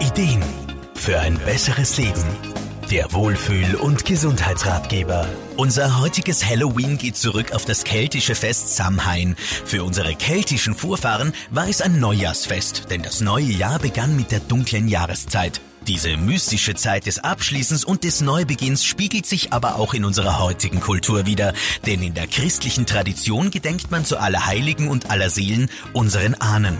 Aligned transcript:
Ideen 0.00 0.44
für 0.94 1.18
ein 1.18 1.38
besseres 1.38 1.96
Leben. 1.96 2.22
Der 2.88 3.12
Wohlfühl- 3.12 3.74
und 3.74 4.04
Gesundheitsratgeber. 4.04 5.26
Unser 5.56 6.00
heutiges 6.00 6.48
Halloween 6.48 6.98
geht 6.98 7.16
zurück 7.16 7.52
auf 7.52 7.64
das 7.64 7.82
keltische 7.82 8.36
Fest 8.36 8.76
Samhain. 8.76 9.34
Für 9.36 9.82
unsere 9.82 10.14
keltischen 10.14 10.74
Vorfahren 10.74 11.32
war 11.50 11.68
es 11.68 11.82
ein 11.82 11.98
Neujahrsfest, 11.98 12.90
denn 12.90 13.02
das 13.02 13.20
neue 13.20 13.44
Jahr 13.44 13.80
begann 13.80 14.16
mit 14.16 14.30
der 14.30 14.40
dunklen 14.40 14.86
Jahreszeit. 14.86 15.60
Diese 15.88 16.18
mystische 16.18 16.74
Zeit 16.74 17.06
des 17.06 17.18
Abschließens 17.18 17.82
und 17.82 18.04
des 18.04 18.20
Neubeginns 18.20 18.84
spiegelt 18.84 19.24
sich 19.24 19.54
aber 19.54 19.76
auch 19.76 19.94
in 19.94 20.04
unserer 20.04 20.38
heutigen 20.38 20.80
Kultur 20.80 21.24
wieder, 21.24 21.54
denn 21.86 22.02
in 22.02 22.12
der 22.12 22.26
christlichen 22.26 22.84
Tradition 22.84 23.50
gedenkt 23.50 23.90
man 23.90 24.04
zu 24.04 24.18
aller 24.18 24.44
Heiligen 24.44 24.88
und 24.88 25.10
aller 25.10 25.30
Seelen 25.30 25.70
unseren 25.94 26.34
Ahnen. 26.34 26.76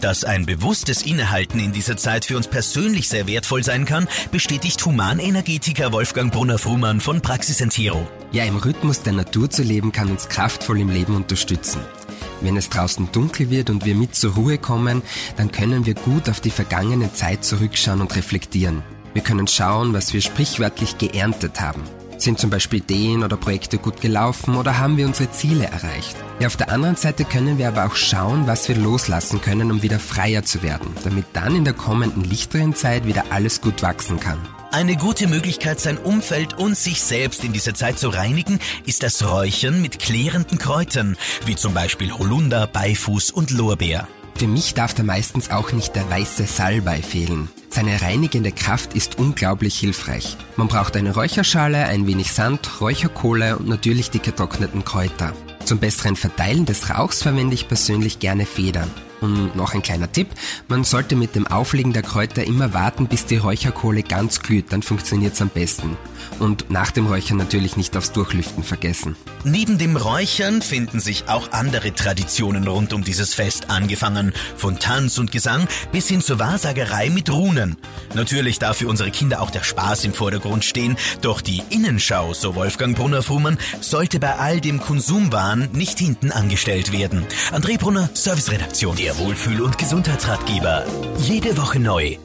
Dass 0.00 0.24
ein 0.24 0.44
bewusstes 0.44 1.02
Innehalten 1.02 1.60
in 1.60 1.70
dieser 1.70 1.96
Zeit 1.96 2.24
für 2.24 2.36
uns 2.36 2.48
persönlich 2.48 3.08
sehr 3.08 3.28
wertvoll 3.28 3.62
sein 3.62 3.84
kann, 3.84 4.08
bestätigt 4.32 4.84
Humanenergetiker 4.84 5.92
Wolfgang 5.92 6.32
Brunner-Frumann 6.32 7.00
von 7.00 7.20
Praxis 7.20 7.60
Hero. 7.76 8.08
Ja, 8.32 8.42
im 8.42 8.56
Rhythmus 8.56 9.02
der 9.02 9.12
Natur 9.12 9.48
zu 9.48 9.62
leben 9.62 9.92
kann 9.92 10.10
uns 10.10 10.28
kraftvoll 10.28 10.80
im 10.80 10.90
Leben 10.90 11.14
unterstützen. 11.14 11.80
Wenn 12.40 12.56
es 12.56 12.70
draußen 12.70 13.10
dunkel 13.12 13.50
wird 13.50 13.70
und 13.70 13.84
wir 13.84 13.94
mit 13.94 14.14
zur 14.14 14.34
Ruhe 14.34 14.58
kommen, 14.58 15.02
dann 15.36 15.50
können 15.50 15.86
wir 15.86 15.94
gut 15.94 16.28
auf 16.28 16.40
die 16.40 16.50
vergangene 16.50 17.12
Zeit 17.12 17.44
zurückschauen 17.44 18.00
und 18.00 18.14
reflektieren. 18.16 18.82
Wir 19.14 19.22
können 19.22 19.48
schauen, 19.48 19.92
was 19.94 20.12
wir 20.12 20.20
sprichwörtlich 20.20 20.98
geerntet 20.98 21.60
haben. 21.60 21.82
Sind 22.18 22.40
zum 22.40 22.50
Beispiel 22.50 22.80
Ideen 22.80 23.22
oder 23.22 23.36
Projekte 23.36 23.78
gut 23.78 24.00
gelaufen 24.00 24.56
oder 24.56 24.78
haben 24.78 24.96
wir 24.96 25.06
unsere 25.06 25.30
Ziele 25.30 25.66
erreicht? 25.66 26.16
Ja, 26.40 26.48
auf 26.48 26.56
der 26.56 26.70
anderen 26.70 26.96
Seite 26.96 27.24
können 27.24 27.58
wir 27.58 27.68
aber 27.68 27.86
auch 27.86 27.94
schauen, 27.94 28.46
was 28.46 28.68
wir 28.68 28.76
loslassen 28.76 29.40
können, 29.40 29.70
um 29.70 29.82
wieder 29.82 30.00
freier 30.00 30.44
zu 30.44 30.62
werden, 30.62 30.88
damit 31.04 31.26
dann 31.32 31.54
in 31.54 31.64
der 31.64 31.74
kommenden 31.74 32.24
lichteren 32.24 32.74
Zeit 32.74 33.06
wieder 33.06 33.26
alles 33.30 33.60
gut 33.60 33.82
wachsen 33.82 34.18
kann. 34.18 34.38
Eine 34.70 34.96
gute 34.96 35.28
Möglichkeit, 35.28 35.80
sein 35.80 35.96
Umfeld 35.96 36.58
und 36.58 36.76
sich 36.76 37.00
selbst 37.00 37.42
in 37.42 37.54
dieser 37.54 37.72
Zeit 37.72 37.98
zu 37.98 38.10
reinigen, 38.10 38.58
ist 38.84 39.02
das 39.02 39.26
Räuchern 39.26 39.80
mit 39.80 39.98
klärenden 39.98 40.58
Kräutern, 40.58 41.16
wie 41.46 41.56
zum 41.56 41.72
Beispiel 41.72 42.12
Holunder, 42.12 42.66
Beifuß 42.66 43.30
und 43.30 43.50
Lorbeer. 43.50 44.06
Für 44.34 44.46
mich 44.46 44.74
darf 44.74 44.92
da 44.92 45.02
meistens 45.02 45.50
auch 45.50 45.72
nicht 45.72 45.96
der 45.96 46.08
weiße 46.10 46.44
Salbei 46.44 47.00
fehlen. 47.00 47.48
Seine 47.70 48.02
reinigende 48.02 48.52
Kraft 48.52 48.92
ist 48.92 49.18
unglaublich 49.18 49.78
hilfreich. 49.78 50.36
Man 50.56 50.68
braucht 50.68 50.96
eine 50.96 51.14
Räucherschale, 51.14 51.86
ein 51.86 52.06
wenig 52.06 52.32
Sand, 52.32 52.82
Räucherkohle 52.82 53.56
und 53.56 53.68
natürlich 53.68 54.10
die 54.10 54.20
getrockneten 54.20 54.84
Kräuter. 54.84 55.32
Zum 55.64 55.78
besseren 55.78 56.14
Verteilen 56.14 56.66
des 56.66 56.90
Rauchs 56.90 57.22
verwende 57.22 57.54
ich 57.54 57.68
persönlich 57.68 58.18
gerne 58.18 58.44
Federn. 58.44 58.90
Und 59.20 59.56
noch 59.56 59.74
ein 59.74 59.82
kleiner 59.82 60.10
Tipp, 60.10 60.28
man 60.68 60.84
sollte 60.84 61.16
mit 61.16 61.34
dem 61.34 61.46
Auflegen 61.46 61.92
der 61.92 62.02
Kräuter 62.02 62.44
immer 62.44 62.72
warten, 62.72 63.08
bis 63.08 63.26
die 63.26 63.36
Räucherkohle 63.36 64.02
ganz 64.02 64.40
glüht, 64.40 64.72
dann 64.72 64.82
funktioniert 64.82 65.34
es 65.34 65.42
am 65.42 65.48
besten. 65.48 65.96
Und 66.38 66.70
nach 66.70 66.90
dem 66.90 67.06
Räuchern 67.06 67.36
natürlich 67.36 67.76
nicht 67.76 67.96
aufs 67.96 68.12
Durchlüften 68.12 68.62
vergessen. 68.62 69.16
Neben 69.44 69.78
dem 69.78 69.96
Räuchern 69.96 70.62
finden 70.62 71.00
sich 71.00 71.28
auch 71.28 71.52
andere 71.52 71.94
Traditionen 71.94 72.66
rund 72.68 72.92
um 72.92 73.02
dieses 73.02 73.34
Fest, 73.34 73.70
angefangen 73.70 74.32
von 74.56 74.78
Tanz 74.78 75.18
und 75.18 75.32
Gesang 75.32 75.66
bis 75.90 76.08
hin 76.08 76.20
zur 76.20 76.38
Wahrsagerei 76.38 77.10
mit 77.10 77.30
Runen. 77.30 77.76
Natürlich 78.14 78.58
darf 78.58 78.78
für 78.78 78.88
unsere 78.88 79.10
Kinder 79.10 79.40
auch 79.40 79.50
der 79.50 79.64
Spaß 79.64 80.04
im 80.04 80.12
Vordergrund 80.14 80.64
stehen, 80.64 80.96
doch 81.22 81.40
die 81.40 81.62
Innenschau, 81.70 82.34
so 82.34 82.54
Wolfgang 82.54 82.96
Brunner-Fuhrmann, 82.96 83.58
sollte 83.80 84.20
bei 84.20 84.36
all 84.36 84.60
dem 84.60 84.80
Konsumwahn 84.80 85.68
nicht 85.72 85.98
hinten 85.98 86.30
angestellt 86.30 86.92
werden. 86.92 87.24
André 87.52 87.78
Brunner, 87.78 88.10
Serviceredaktion. 88.14 88.96
Der 89.08 89.18
Wohlfühl- 89.18 89.62
und 89.62 89.78
Gesundheitsratgeber. 89.78 90.84
Jede 91.16 91.56
Woche 91.56 91.80
neu. 91.80 92.18